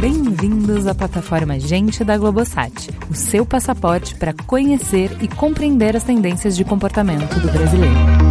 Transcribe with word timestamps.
Bem-vindos 0.00 0.86
à 0.86 0.94
plataforma 0.94 1.60
Gente 1.60 2.02
da 2.02 2.16
Globosat, 2.16 2.90
o 3.10 3.14
seu 3.14 3.44
passaporte 3.44 4.14
para 4.14 4.32
conhecer 4.46 5.10
e 5.20 5.28
compreender 5.28 5.94
as 5.94 6.04
tendências 6.04 6.56
de 6.56 6.64
comportamento 6.64 7.38
do 7.38 7.52
brasileiro. 7.52 8.21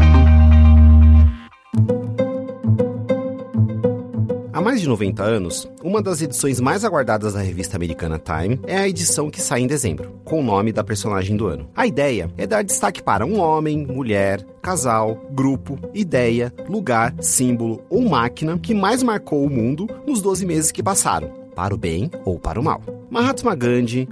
Há 4.61 4.63
mais 4.63 4.79
de 4.79 4.87
90 4.87 5.23
anos, 5.23 5.67
uma 5.83 6.03
das 6.03 6.21
edições 6.21 6.59
mais 6.61 6.85
aguardadas 6.85 7.33
da 7.33 7.39
revista 7.39 7.77
americana 7.77 8.19
Time 8.19 8.59
é 8.67 8.77
a 8.77 8.87
edição 8.87 9.27
que 9.27 9.41
sai 9.41 9.61
em 9.61 9.65
dezembro, 9.65 10.11
com 10.23 10.39
o 10.39 10.43
nome 10.43 10.71
da 10.71 10.83
personagem 10.83 11.35
do 11.35 11.47
ano. 11.47 11.67
A 11.75 11.87
ideia 11.87 12.29
é 12.37 12.45
dar 12.45 12.61
destaque 12.61 13.01
para 13.01 13.25
um 13.25 13.39
homem, 13.39 13.87
mulher, 13.87 14.45
casal, 14.61 15.19
grupo, 15.31 15.79
ideia, 15.95 16.53
lugar, 16.69 17.11
símbolo 17.21 17.81
ou 17.89 18.07
máquina 18.07 18.59
que 18.59 18.75
mais 18.75 19.01
marcou 19.01 19.43
o 19.43 19.49
mundo 19.49 19.87
nos 20.05 20.21
12 20.21 20.45
meses 20.45 20.71
que 20.71 20.83
passaram, 20.83 21.31
para 21.55 21.73
o 21.73 21.77
bem 21.77 22.11
ou 22.23 22.37
para 22.37 22.59
o 22.59 22.63
mal. 22.63 22.83
Mahatma 23.09 23.55
Gandhi, 23.55 24.07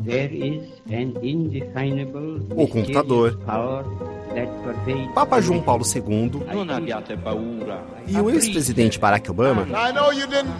o 2.55 2.67
computador, 2.67 3.39
Papa 5.13 5.41
João 5.41 5.61
Paulo 5.61 5.83
II 5.83 6.31
e 8.07 8.21
o 8.21 8.29
ex-presidente 8.29 8.99
Barack 8.99 9.29
Obama? 9.29 9.63
I 9.63 9.91
know 9.91 10.11
you 10.11 10.27
didn't 10.27 10.53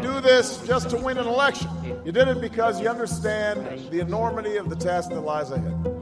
do 0.00 0.20
this 0.20 0.60
just 0.66 0.88
to 0.90 0.96
win 0.96 1.18
an 1.18 1.26
election. 1.26 1.68
You 2.04 2.12
did 2.12 2.28
it 2.28 2.40
because 2.40 2.80
you 2.80 2.88
understand 2.88 3.60
the 3.90 4.00
enormity 4.00 4.56
of 4.56 4.68
the 4.68 4.76
task 4.76 5.10
that 5.10 5.20
lies 5.20 5.50
ahead. 5.50 5.93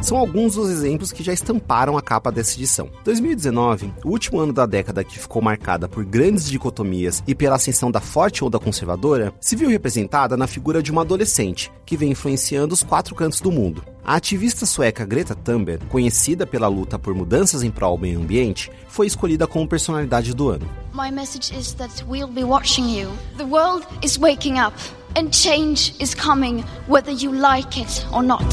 São 0.00 0.16
alguns 0.16 0.54
dos 0.54 0.70
exemplos 0.70 1.12
que 1.12 1.22
já 1.22 1.32
estamparam 1.32 1.96
a 1.96 2.02
capa 2.02 2.32
dessa 2.32 2.56
edição. 2.56 2.90
2019, 3.04 3.92
o 4.04 4.08
último 4.08 4.40
ano 4.40 4.52
da 4.52 4.66
década 4.66 5.04
que 5.04 5.18
ficou 5.18 5.42
marcada 5.42 5.88
por 5.88 6.04
grandes 6.04 6.48
dicotomias 6.48 7.22
e 7.26 7.34
pela 7.34 7.56
ascensão 7.56 7.90
da 7.90 8.00
forte 8.00 8.42
ou 8.42 8.50
da 8.50 8.58
conservadora, 8.58 9.32
se 9.40 9.56
viu 9.56 9.68
representada 9.68 10.36
na 10.36 10.46
figura 10.46 10.82
de 10.82 10.90
uma 10.90 11.02
adolescente 11.02 11.70
que 11.84 11.96
vem 11.96 12.12
influenciando 12.12 12.74
os 12.74 12.82
quatro 12.82 13.14
cantos 13.14 13.40
do 13.40 13.52
mundo. 13.52 13.84
A 14.04 14.16
ativista 14.16 14.66
sueca 14.66 15.04
Greta 15.04 15.34
Thunberg, 15.34 15.86
conhecida 15.86 16.46
pela 16.46 16.66
luta 16.66 16.98
por 16.98 17.14
mudanças 17.14 17.62
em 17.62 17.70
prol 17.70 17.96
do 17.96 18.02
meio 18.02 18.20
ambiente, 18.20 18.70
foi 18.88 19.06
escolhida 19.06 19.46
como 19.46 19.68
personalidade 19.68 20.34
do 20.34 20.48
ano. 20.48 20.66
My 20.92 21.10
message 21.10 21.56
is 21.56 21.74
that 21.74 22.04
we'll 22.08 22.26
be 22.26 22.42
watching 22.42 22.98
you. 22.98 23.10
The 23.36 23.44
world 23.44 23.86
is 24.02 24.18
waking 24.18 24.58
up 24.58 24.76
and 25.16 25.30
change 25.30 25.94
is 26.00 26.14
coming 26.14 26.64
whether 26.88 27.12
you 27.12 27.32
like 27.32 27.80
it 27.80 28.06
or 28.12 28.22
not. 28.22 28.44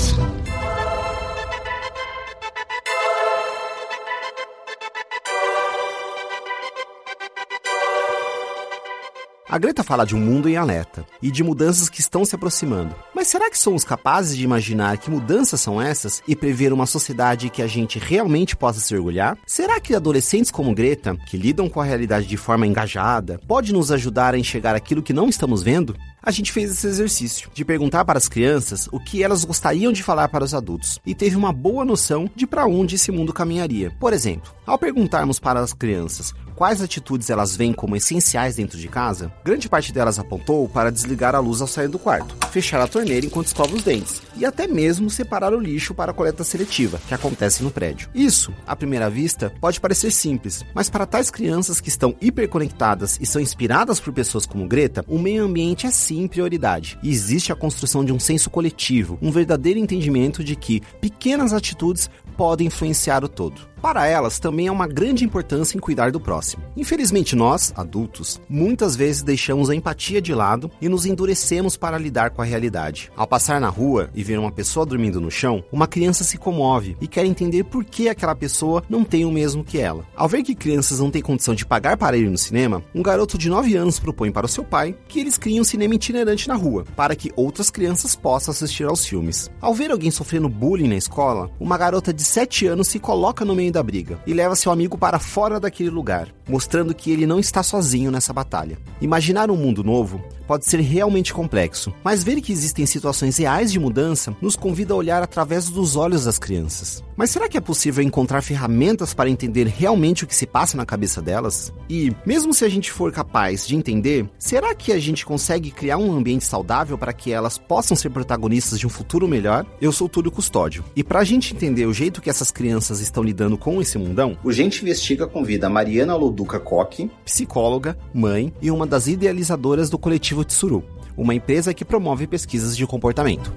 A 9.50 9.58
Greta 9.58 9.81
fala 9.81 10.06
de 10.06 10.14
um 10.14 10.20
mundo 10.20 10.50
em 10.50 10.58
alerta 10.58 11.06
e 11.22 11.31
de 11.31 11.42
mudanças 11.42 11.88
que 11.88 12.02
estão 12.02 12.26
se 12.26 12.36
aproximando. 12.36 12.94
Mas 13.16 13.30
será 13.30 13.50
que 13.50 13.58
somos 13.58 13.86
capazes 13.86 14.36
de 14.36 14.44
imaginar 14.44 14.98
que 14.98 15.09
mudanças 15.09 15.62
são 15.62 15.81
essas 15.81 16.22
e 16.28 16.36
prever 16.36 16.73
uma 16.73 16.86
sociedade 16.86 17.50
que 17.50 17.62
a 17.62 17.68
gente 17.68 17.98
realmente 17.98 18.58
possa 18.58 18.81
se 18.81 18.94
orgulhar? 18.94 19.38
Será 19.48 19.80
que 19.80 19.95
adolescentes 19.95 20.52
como 20.52 20.75
Greta, 20.75 21.16
que 21.16 21.38
lidam 21.38 21.70
com 21.70 21.80
a 21.80 21.86
realidade 21.86 22.28
de 22.28 22.36
forma 22.36 22.68
engajada, 22.68 23.40
pode 23.48 23.72
nos 23.72 23.90
ajudar 23.90 24.34
a 24.34 24.38
enxergar 24.38 24.75
aquilo 24.75 25.02
que 25.02 25.14
não 25.14 25.30
estamos 25.30 25.64
vendo? 25.64 25.95
A 26.21 26.31
gente 26.31 26.51
fez 26.51 26.71
esse 26.71 26.87
exercício 26.87 27.49
de 27.53 27.63
perguntar 27.63 28.03
para 28.03 28.17
as 28.17 28.27
crianças 28.27 28.87
o 28.91 28.99
que 28.99 29.23
elas 29.23 29.45
gostariam 29.45 29.91
de 29.91 30.03
falar 30.03 30.27
para 30.27 30.43
os 30.43 30.53
adultos 30.53 30.99
e 31.05 31.15
teve 31.15 31.35
uma 31.35 31.53
boa 31.53 31.85
noção 31.85 32.29
de 32.35 32.45
para 32.45 32.65
onde 32.65 32.95
esse 32.95 33.11
mundo 33.11 33.33
caminharia. 33.33 33.91
Por 33.99 34.13
exemplo, 34.13 34.53
ao 34.65 34.77
perguntarmos 34.77 35.39
para 35.39 35.59
as 35.59 35.73
crianças 35.73 36.33
quais 36.57 36.81
atitudes 36.81 37.29
elas 37.29 37.55
veem 37.55 37.71
como 37.71 37.95
essenciais 37.95 38.56
dentro 38.56 38.79
de 38.79 38.88
casa, 38.88 39.31
grande 39.45 39.69
parte 39.69 39.94
delas 39.94 40.17
apontou 40.17 40.67
para 40.67 40.91
desligar 40.91 41.35
a 41.35 41.39
luz 41.39 41.61
ao 41.61 41.67
sair 41.67 41.88
do 41.88 42.00
quarto, 42.00 42.35
fechar 42.51 42.81
a 42.81 42.88
torneira 42.88 43.25
enquanto 43.25 43.47
escova 43.47 43.75
os 43.75 43.83
dentes 43.83 44.23
e 44.35 44.44
até 44.44 44.67
mesmo 44.67 45.09
separar 45.09 45.53
o 45.53 45.59
lixo 45.59 45.94
para 45.94 46.11
a 46.11 46.13
coleta 46.13 46.44
seletiva, 46.44 47.00
que 47.07 47.13
acontece 47.13 47.63
no 47.63 47.69
prédio. 47.69 48.09
Isso, 48.13 48.51
à 48.66 48.75
primeira 48.75 49.07
vista, 49.09 49.53
pode 49.61 49.79
parecer 49.79 50.11
simples, 50.11 50.66
mas 50.73 50.89
para 50.89 51.06
tais 51.06 51.29
crianças 51.29 51.79
que 51.79 51.89
estão 51.89 52.16
hiperconectadas 52.19 53.19
e 53.22 53.25
são 53.25 53.41
inspiradas 53.41 54.00
por 54.00 54.11
pessoas 54.11 54.47
como 54.47 54.67
Greta, 54.67 55.06
o 55.07 55.19
meio 55.19 55.45
ambiente 55.45 55.85
é 55.85 55.91
sim 56.07 56.28
prioridade. 56.28 56.97
E 57.03 57.09
existe 57.09 57.51
a 57.51 57.56
construção 57.56 58.03
de 58.03 58.13
um 58.13 58.19
senso 58.19 58.50
coletivo, 58.50 59.18
um 59.22 59.31
verdadeiro 59.31 59.79
entendimento 59.79 60.44
de 60.44 60.56
que 60.56 60.81
pequenas 61.01 61.51
atitudes 61.51 62.09
podem 62.38 62.68
influenciar 62.68 63.23
o 63.23 63.28
todo. 63.28 63.68
Para 63.81 64.07
elas, 64.07 64.39
também 64.39 64.67
há 64.67 64.71
uma 64.71 64.88
grande 64.88 65.23
importância 65.23 65.77
em 65.77 65.79
cuidar 65.79 66.11
do 66.11 66.19
próximo. 66.19 66.63
Infelizmente, 66.75 67.35
nós, 67.35 67.71
adultos, 67.75 68.41
muitas 68.49 68.95
vezes 68.95 69.21
deixamos 69.21 69.69
a 69.69 69.75
empatia 69.75 70.21
de 70.21 70.33
lado 70.33 70.71
e 70.81 70.89
nos 70.89 71.05
endurecemos 71.05 71.77
para 71.77 71.97
lidar 71.97 72.31
com 72.31 72.41
a 72.41 72.45
realidade. 72.45 73.11
Ao 73.15 73.27
passar 73.27 73.61
na 73.61 73.69
rua 73.69 74.09
e 74.15 74.23
ver 74.23 74.39
uma 74.39 74.51
pessoa 74.51 74.85
dormindo 74.85 75.21
no 75.21 75.29
chão, 75.29 75.63
uma 75.71 75.88
criança 75.88 76.23
se 76.23 76.38
comove 76.38 76.97
e 76.99 77.07
quer 77.07 77.25
entender 77.25 77.63
por 77.65 77.85
que 77.85 78.09
aquela 78.09 78.35
pessoa 78.35 78.83
não 78.89 79.03
tem 79.03 79.25
o 79.25 79.31
mesmo 79.31 79.63
que 79.63 79.79
ela. 79.79 80.05
Ao 80.15 80.27
ver 80.27 80.44
que 80.44 80.55
crianças 80.55 80.99
não 80.99 81.11
têm 81.11 81.21
condição 81.21 81.53
de 81.53 81.65
pagar 81.65 81.97
para 81.97 82.17
ir 82.17 82.29
no 82.29 82.38
cinema, 82.38 82.83
um 82.95 83.03
garoto 83.03 83.38
de 83.38 83.49
9 83.49 83.75
anos 83.75 83.99
propõe 83.99 84.31
para 84.31 84.45
o 84.45 84.49
seu 84.49 84.63
pai 84.63 84.95
que 85.07 85.19
eles 85.19 85.38
criem 85.38 85.61
um 85.61 85.63
cinema 85.63 85.95
itinerante 85.95 86.47
na 86.47 86.55
rua, 86.55 86.83
para 86.95 87.15
que 87.15 87.31
outras 87.35 87.69
crianças 87.69 88.15
possam 88.15 88.51
assistir 88.51 88.85
aos 88.85 89.05
filmes. 89.05 89.51
Ao 89.61 89.73
ver 89.73 89.91
alguém 89.91 90.09
sofrendo 90.09 90.49
bullying 90.49 90.88
na 90.88 90.95
escola, 90.95 91.49
uma 91.59 91.77
garota 91.77 92.13
de 92.13 92.23
7 92.23 92.67
anos 92.67 92.88
se 92.88 92.99
coloca 92.99 93.45
no 93.45 93.55
meio 93.55 93.66
da 93.72 93.83
briga 93.83 94.19
e 94.25 94.33
leva 94.33 94.55
seu 94.55 94.72
amigo 94.72 94.97
para 94.97 95.19
fora 95.19 95.59
daquele 95.59 95.89
lugar, 95.89 96.33
mostrando 96.47 96.94
que 96.94 97.12
ele 97.12 97.25
não 97.25 97.40
está 97.40 97.62
sozinho 97.63 98.12
nessa 98.12 98.34
batalha. 98.34 98.78
Imaginar 99.02 99.52
um 99.52 99.58
mundo 99.58 99.84
novo 99.84 100.22
pode 100.47 100.66
ser 100.66 100.80
realmente 100.80 101.34
complexo, 101.34 101.94
mas 102.03 102.24
ver 102.24 102.40
que 102.40 102.53
existem 102.53 102.85
situações 102.85 103.38
reais 103.38 103.72
de 103.72 103.80
mudança 103.80 104.35
nos 104.41 104.56
convida 104.56 104.94
a 104.94 104.97
olhar 104.97 105.22
através 105.22 105.69
dos 105.69 105.97
olhos 105.97 106.24
das 106.24 106.40
crianças. 106.40 107.03
Mas 107.18 107.31
será 107.31 107.50
que 107.50 107.57
é 107.57 107.62
possível 107.62 108.03
encontrar 108.03 108.41
ferramentas 108.41 109.13
para 109.13 109.30
entender 109.30 109.68
realmente 109.68 110.24
o 110.24 110.28
que 110.28 110.36
se 110.36 110.46
passa 110.46 110.78
na 110.78 110.86
cabeça 110.86 111.22
delas? 111.22 111.74
E, 111.90 112.16
mesmo 112.25 112.53
se 112.53 112.63
a 112.63 112.69
gente 112.69 112.91
for 112.91 113.12
capaz 113.12 113.68
de 113.68 113.75
entender, 113.75 114.30
será 114.38 114.74
que 114.74 114.94
a 114.94 115.00
gente 115.00 115.25
consegue 115.25 115.72
criar 115.72 115.97
um 115.97 116.16
ambiente 116.16 116.46
saudável 116.46 116.97
para 116.97 117.12
que 117.12 117.31
elas 117.31 117.57
possam 117.57 117.97
ser 117.97 118.09
protagonistas 118.12 118.80
de 118.80 118.88
um 118.88 118.90
futuro 118.90 119.28
melhor? 119.28 119.66
Eu 119.81 119.91
sou 119.91 120.07
Túlio 120.07 120.31
Custódio, 120.31 120.86
e 120.96 121.03
para 121.03 121.19
a 121.19 121.24
gente 121.24 121.53
entender 121.53 121.86
o 121.86 121.94
jeito 121.94 122.22
que 122.22 122.30
essas 122.30 122.52
crianças 122.52 123.02
estão 123.02 123.24
lidando 123.24 123.57
com 123.57 123.81
esse 123.81 123.97
mundão, 123.97 124.38
o 124.44 124.52
Gente 124.52 124.81
Investiga 124.81 125.28
convida 125.28 125.68
a 125.68 125.69
Mariana 125.69 126.16
Loduca 126.38 126.59
Koch, 126.59 127.09
psicóloga, 127.25 127.98
mãe 128.14 128.53
e 128.62 128.70
uma 128.70 128.86
das 128.86 129.08
idealizadoras 129.08 129.90
do 129.90 129.98
coletivo 129.98 130.46
Tsuru, 130.46 130.84
uma 131.18 131.34
empresa 131.34 131.74
que 131.74 131.84
promove 131.84 132.28
pesquisas 132.28 132.78
de 132.78 132.86
comportamento. 132.86 133.52